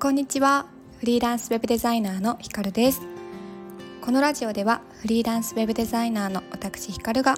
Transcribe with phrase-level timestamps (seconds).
[0.00, 0.64] こんにちは。
[0.98, 3.02] フリーランスウェブデザイナーのひかるです。
[4.00, 7.34] このラジオではフリーランスウェブデザイナーの私ひかるが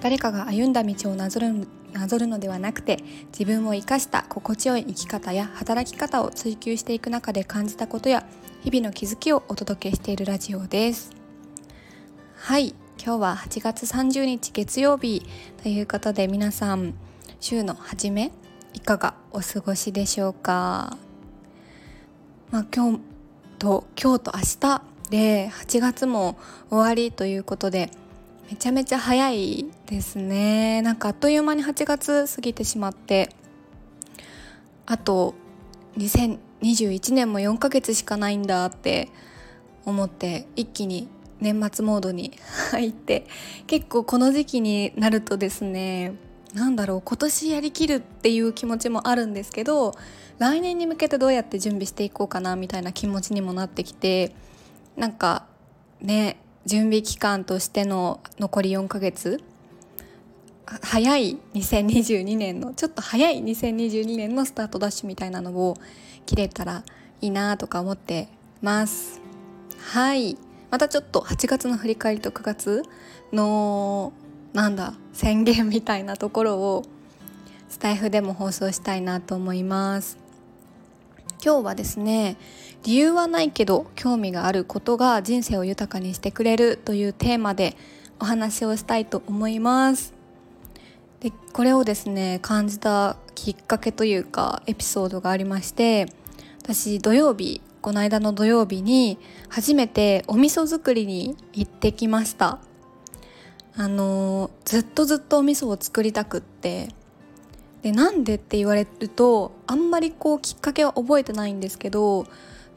[0.00, 2.98] 誰かが歩んだ道をなぞるなぞるのではなくて
[3.36, 8.24] 自分を生かした心地よい生き方や働き方を追求していく中で感じたことや
[8.62, 11.10] 日々の気づきをお届けしているラジオです。
[12.36, 12.76] はい。
[13.04, 15.26] 今日は8月30日月曜日
[15.64, 16.94] ということで皆さん
[17.40, 18.30] 週の初め
[18.72, 20.96] いかがお過ごしでしょうか？
[22.54, 23.00] まあ、今日
[23.58, 26.38] と今日と明日で8月も
[26.70, 27.90] 終わりということで
[28.48, 30.80] めちゃめちゃ早いですね。
[30.82, 33.30] なんかあっという間に8月過ぎてしまって
[34.86, 35.34] あと
[35.98, 39.08] 2021年も4ヶ月しかないんだって
[39.84, 41.08] 思って一気に
[41.40, 42.38] 年末モードに
[42.70, 43.26] 入って
[43.66, 46.14] 結構この時期になるとですね
[46.54, 49.96] なんだろう今年やりきるっていう気持ちもあるんですけど
[50.38, 54.34] 来年に向けてどうやって準備していこうかなみたいな気持ちにもなってきて
[54.96, 55.46] なんか
[56.00, 59.42] ね準備期間としての残り4ヶ月
[60.82, 65.76] 早い2022年のちょっと早い2022年のスタートダッシュみたいなのを
[66.26, 66.84] 切れたら
[67.20, 68.28] いいなとか思って
[68.62, 69.20] ます。
[69.78, 70.38] はい。
[70.70, 72.82] またちょっと8月の振り返りと9月
[73.32, 74.12] の
[74.54, 76.84] なんだ宣言みたいなところを
[77.68, 80.23] スタイフでも放送したいなと思います。
[81.44, 82.38] 今日はですね
[82.84, 87.76] 理由はないけど興味があることが人生を豊かにしてくれるというテーマで
[88.18, 90.14] お話をしたいと思います。
[91.20, 96.06] でこれをですね感じたきっかけというかエピソードがありまして
[96.62, 99.18] 私土曜日この間の土曜日に
[99.50, 102.58] 初めてお味噌作りに行ってきました。
[103.76, 106.88] あのずっとずっとお味噌を作りたくって
[107.84, 112.26] でなんでって言われるとあんまりこうきっかけは覚えてないんですけど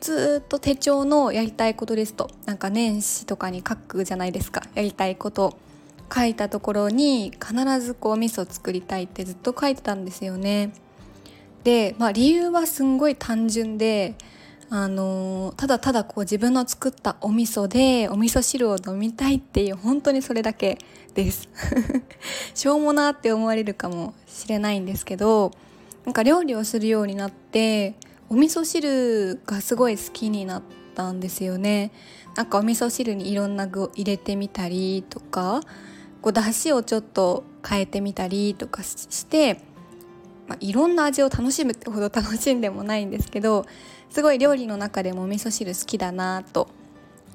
[0.01, 4.63] ずっと手帳のやりたいことリストなんか年始とかに書くじゃないですか。
[4.75, 5.57] やりたいこと
[6.13, 10.73] 書いたところに必ずこう味噌作りたいってずっと書いてたんですよね。
[11.63, 14.13] で、まあ、理由はすんごい単純で
[14.69, 20.77] あのただただこう自分の作ったお味噌でお味噌汁を飲みたいっていう本当にそれだけ
[21.13, 21.47] です。
[22.53, 25.51] しょうもなって思われるかもしれないんですけど
[26.05, 27.95] なんか料理をするようになって
[28.29, 30.63] お味噌汁がすごい好きになっ
[30.95, 31.91] たんですよね。
[32.35, 35.61] なんかお味噌汁にいろんな具を入れてみたりとか
[36.21, 39.61] こう出汁をちょっと変えてみたりとかして、
[40.47, 43.65] まあ、いろんな味を楽しむってほど楽しんでもないんですけど
[44.09, 46.69] すごい料理の中でもお味噌汁好きだなと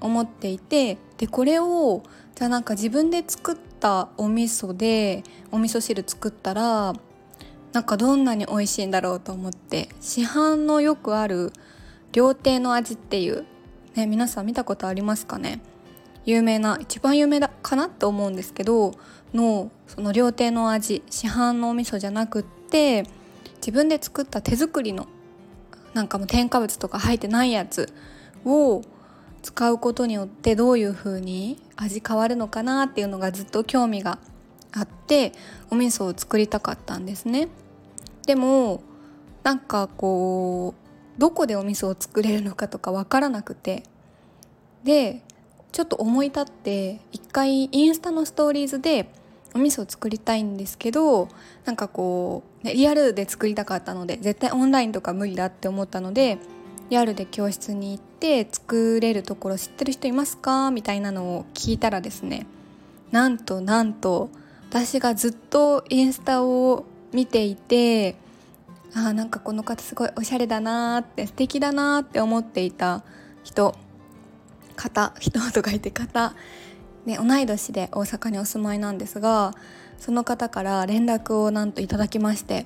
[0.01, 2.03] 思っていてでこれを
[2.35, 6.95] じゃあなんか自分で作ったお味噌でお味噌汁作ったら
[7.73, 11.53] なんかどんなに美味しいんだろうと思って市販のよくある
[12.13, 13.47] 料亭の味っていう、
[13.95, 15.63] ね、皆さん見たことありますかね？
[16.25, 18.93] 有名な一番有名だかなって思うんですけど
[19.33, 23.05] のその料亭の味市販のお味噌じゃなくって
[23.57, 25.07] 自分で作った手作りの
[25.95, 27.93] なんかもう添加物とか入ってないやつ
[28.45, 28.83] を
[29.43, 34.19] 使うことによってどういう風に味変わるのかなっていうのがずっと興味が
[34.73, 35.33] あって
[35.71, 37.49] お味噌を作りたかったんですね。
[38.27, 38.83] でも
[39.43, 43.85] なんかこうどこでお味噌を作れるのかとか分からなくて。
[44.85, 45.23] で
[45.73, 49.09] ちょっと思い立って一回インスタのストーリーズで
[49.55, 51.29] お味噌を作りたいんですけど
[51.65, 56.39] なんかこう、ね、リアルで作りたかったので絶対オンラインとか無理だって思ったので
[56.91, 60.71] リアルで教室に行って作れるところ知ってる人いますか？
[60.71, 62.47] みたいなのを聞いたらですね
[63.11, 64.31] なんとなんと
[64.69, 68.17] 私がずっとインスタを見ていて
[68.95, 73.03] あなんかこの方すごいおしゃれだなーって素敵だなーって思っていた
[73.43, 73.75] 人
[74.77, 76.35] 方人とかいて方
[77.07, 79.55] ね、同い年で大阪にお住まいなんですが
[79.99, 82.65] その方から連絡をなんといただきまして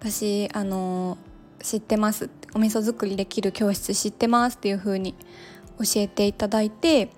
[0.00, 1.18] 私あの
[1.62, 5.14] 知ってますお味噌作りできる教室知ってますっていう風に
[5.78, 7.10] 教えていただいて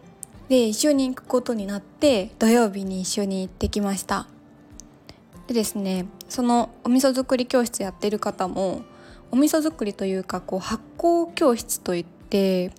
[0.48, 4.26] で一緒に行くことになって土曜日に一緒に行ってきました。
[5.46, 8.82] でですねそのお味噌作り教室やってる方も
[9.30, 12.72] お味噌作りというかこう発酵教室といって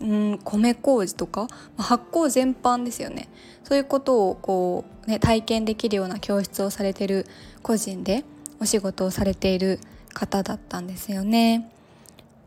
[0.00, 3.28] うん米麹とか発酵全般ですよね。
[3.62, 7.26] そういうことをこう、ね、体験できるような教室をされてる
[7.62, 8.24] 個人で
[8.60, 9.80] お仕事をされている
[10.12, 11.70] 方だったんですよね。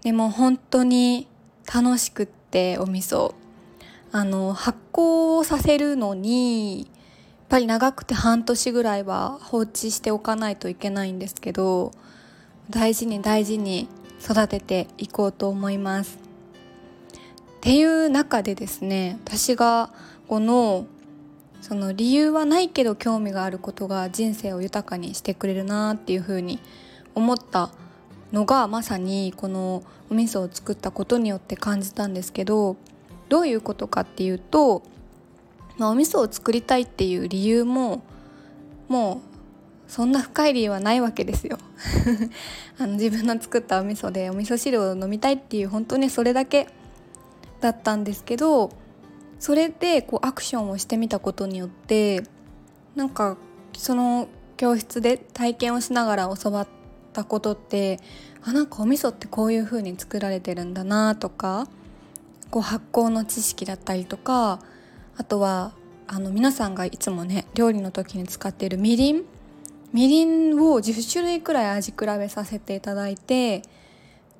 [0.04, 1.28] でも本当に
[1.74, 3.34] 楽しくってお味噌。
[4.12, 6.88] あの発酵させるのにやっ
[7.50, 11.92] ぱり長くて半年ぐらいは放置しておかないといけないんですけど
[12.69, 13.88] 大事に大事に
[14.22, 16.26] 育てていこうと思います。
[17.67, 19.89] っていう中でですね私が
[20.29, 20.87] この
[21.59, 26.59] その理由はないけど興味があることが人生を豊かにしてくれるなっていうふうに
[27.13, 27.71] 思った
[28.31, 32.77] のがまさにこのお味噌を作ったことによって感じたんですけど
[33.27, 34.81] どういうことかっていうと、
[35.77, 38.01] まあ、お味噌を作りたいっていう理由も
[38.87, 39.21] も
[39.87, 41.57] うそんな深い理由はないわけですよ。
[42.79, 46.69] あの自分の作ったお味噌でお味噌汁を飲みたいっていう本当にそれだけ
[47.62, 48.71] だったんですけど
[49.39, 52.24] それでこうアクションをしてみたことによって
[52.95, 53.38] なんか
[53.74, 54.27] その
[54.57, 56.68] 教室で体験をしながら教わっ
[57.13, 58.00] たことって
[58.44, 61.68] あなんかお味噌ってこういう風に作られてるんだなとか
[62.50, 64.60] こう発酵の知識だったりとか
[65.18, 65.74] あとは
[66.07, 69.25] あの皆さんがいつもね料理の時に使っているみりん。
[69.94, 73.62] みりんを10種類くらい味比べさせていただいて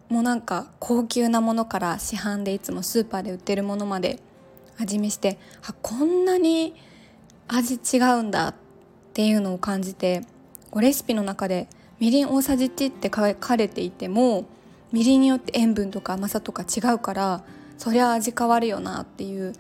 [0.10, 4.20] もうなんか高級なものから市販でいつもスーパーで売ってるものまで
[4.78, 5.38] 味見して
[5.68, 6.76] あこんなに
[7.48, 8.56] 味違うんだっ
[9.14, 10.22] ていうのを感じて
[10.76, 11.68] レシピの中で
[12.00, 14.46] みりん大さじ1って書かれていても
[14.92, 17.44] みりんによって塩分とか甘さとか違うから
[17.78, 19.54] そりゃ味変わるよなっていう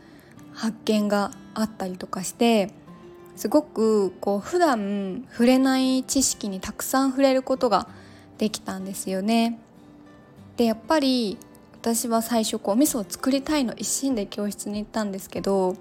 [0.53, 2.71] 発見があったりとかして
[3.35, 7.87] すごくこう普段触れない知識にたくさん触れることが
[8.37, 9.59] できたんですよね。
[10.57, 11.37] でやっぱり
[11.73, 15.75] 私は最初こう味噌を作りたいの一心で教室に行ったんですけど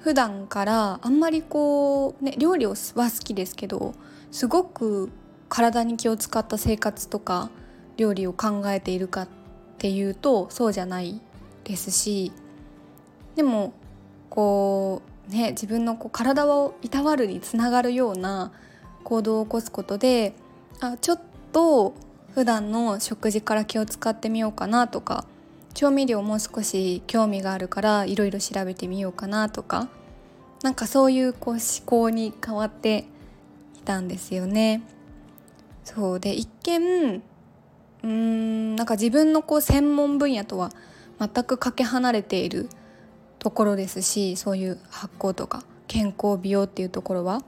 [0.00, 3.94] 普段からあんまりこう、ね、料理は好きですけど
[4.30, 5.10] すごく
[5.48, 7.50] 体に気を使った生活とか
[7.96, 9.28] 料理を考えているかっ
[9.78, 11.20] ていうとそうじゃない
[11.64, 12.32] ですし
[13.34, 13.72] でも
[14.28, 18.52] こうね自分のこう体をいたわるにつながるような
[19.04, 20.34] 行動を起こすことで
[20.80, 21.20] あちょっ
[21.52, 21.94] と
[22.34, 25.24] 普段の食事から気を使ってみようかなとか
[25.72, 29.88] 調味料もう少し興味があるからいろいろ調べてみようかなとか
[30.62, 33.04] なんかそういうこう思考に変わって
[33.76, 34.82] いたんですよね。
[35.84, 37.22] そうで一見
[38.02, 40.70] うーんなんか自分のこう専門分野とは
[41.20, 42.68] 全くかけ離れている
[43.38, 47.42] ところですしそういう発酵とか健康美容っていうところは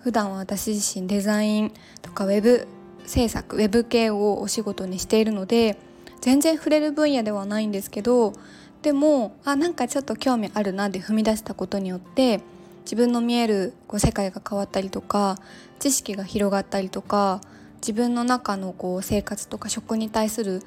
[0.00, 1.72] 普段は私自身デザイン
[2.02, 2.66] とかウェブ
[3.08, 5.78] 制作ウェブ系をお仕事にしているので
[6.20, 8.34] 全然触れる分野ではないんですけど
[8.82, 12.40] でもあなんかちょっと興味あるなで踏み出したことによって
[12.82, 15.38] 自分の見えるこう世界が変わったりとか
[15.78, 17.40] 知識が広がったりとか
[17.80, 20.62] 自分の中のこう生活とか食に対する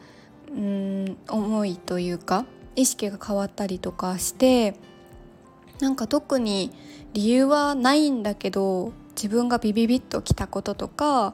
[0.49, 2.45] うん思いというか
[2.75, 4.75] 意識が変わったりとかして
[5.79, 6.71] なんか特に
[7.13, 11.33] 理由はないんだけど自分がビビビッときたこととか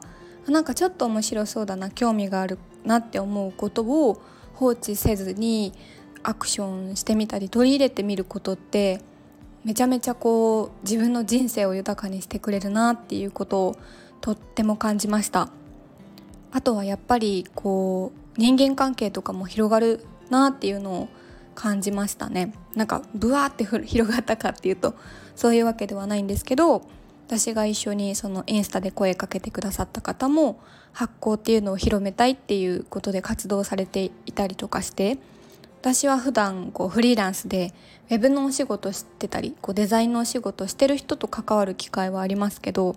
[0.50, 4.20] なんかちょっと面白そうだな興味があるなって思うことを
[4.54, 5.72] 放置せずに
[6.22, 9.00] アクションしてみたり取り入れてみることって
[9.64, 13.76] めちゃめちゃこう自分の人生を豊かにしてくれるなっていうことを
[14.20, 15.50] とっても感じました。
[16.50, 21.08] あとはやっぱりこう人間関係とかも広がるなっていうのを
[21.54, 22.54] 感じましたね。
[22.74, 24.94] なんかブワーって広がったかっていうと
[25.36, 26.82] そういうわけではないんですけど
[27.28, 30.58] 私が一緒にそのインスタで声かけてくださった方も
[30.92, 35.18] 発酵っていうのを広めたいっていうことで活動されていたりとかして
[35.82, 37.74] 私は普段こうフリーランスで
[38.10, 42.96] ウェブのお仕事してたりこうデザインのお仕事してる人と関わる機会はありますけど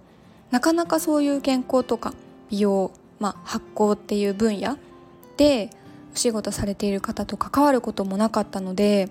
[0.50, 2.14] なかなかそういう健康とか
[2.50, 4.78] 美容、まあ、発酵っていう分野
[5.36, 5.72] で
[6.14, 9.10] お仕事されている方と関わることもなかったので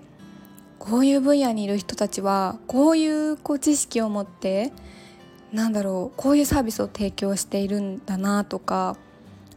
[0.79, 4.73] こういう分野にいる人たちはこういうこう知識を持って
[5.51, 8.95] なんだろうこういうサービスを提供しているんだなとか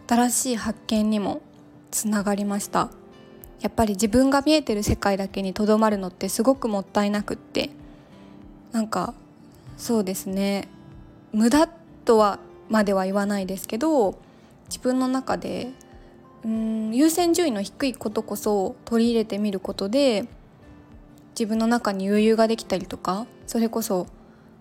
[0.08, 1.40] 新しい発見にも
[1.90, 2.90] つながりました。
[3.60, 7.70] やっぱり自分が見えてる世界だけにとどまるのってすごくもったいなくって
[8.72, 9.14] なんか
[9.78, 10.68] そうですね。
[11.32, 11.68] 無駄
[12.04, 14.18] とはまでは言わないですけど
[14.66, 15.72] 自分の中で
[16.44, 20.26] うん優先順位の低いことこそ取り入れてみることで
[21.30, 24.06] 自分の中に余裕ができたりとかそれこそ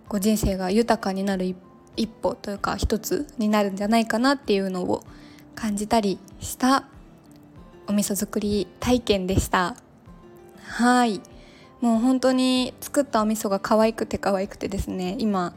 [0.07, 1.55] こう人生が豊かになる
[1.95, 5.03] 一歩というか一つになるんじゃないかなっていうのを
[5.55, 6.85] 感じたりした
[7.87, 9.75] お味噌作り体験でした。
[10.63, 11.21] はい。
[11.83, 15.53] もう本当に作ったお味噌が可愛くて可愛くてですね今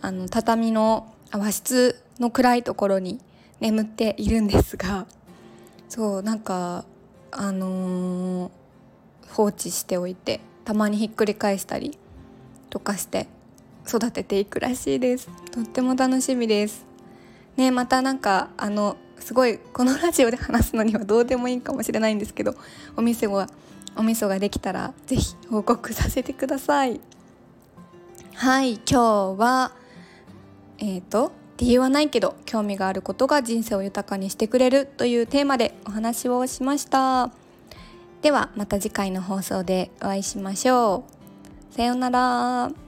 [0.00, 3.20] あの畳の和室の暗いところに
[3.60, 5.06] 眠っているんですが
[5.90, 6.86] そうなんか
[7.30, 8.50] あのー、
[9.34, 11.98] 放置しておいてたまにひっくり返したり
[12.70, 13.28] とかして
[13.88, 15.28] 育てていくらしいです。
[15.52, 16.84] とっても楽しみです。
[17.56, 22.54] ねまたなんかあのすごいこのラジオで話すのにはどうでもいいかもしれないんですけど
[22.96, 23.48] お店が
[23.96, 27.00] お味噌ができたら是非報告させてください。
[28.34, 29.72] はい今日は
[30.78, 37.30] えっ、ー、と理由はないけど興味があることが人生を豊かにしてくれるというテーマでお話をしました。
[38.22, 41.04] ではまた次回の放送でお会いしましょ
[41.72, 41.74] う。
[41.74, 42.85] さようなら。